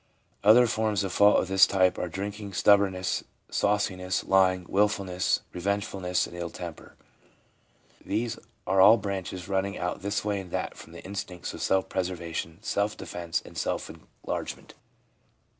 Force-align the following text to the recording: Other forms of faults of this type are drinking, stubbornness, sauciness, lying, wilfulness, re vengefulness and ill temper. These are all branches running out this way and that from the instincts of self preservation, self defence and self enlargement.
Other 0.43 0.65
forms 0.65 1.03
of 1.03 1.13
faults 1.13 1.41
of 1.41 1.47
this 1.47 1.67
type 1.67 1.99
are 1.99 2.07
drinking, 2.09 2.53
stubbornness, 2.53 3.23
sauciness, 3.51 4.23
lying, 4.23 4.65
wilfulness, 4.67 5.41
re 5.53 5.61
vengefulness 5.61 6.25
and 6.25 6.35
ill 6.35 6.49
temper. 6.49 6.95
These 8.03 8.39
are 8.65 8.81
all 8.81 8.97
branches 8.97 9.47
running 9.47 9.77
out 9.77 10.01
this 10.01 10.25
way 10.25 10.39
and 10.39 10.49
that 10.49 10.75
from 10.75 10.93
the 10.93 11.03
instincts 11.05 11.53
of 11.53 11.61
self 11.61 11.87
preservation, 11.87 12.57
self 12.63 12.97
defence 12.97 13.43
and 13.45 13.55
self 13.55 13.91
enlargement. 14.23 14.73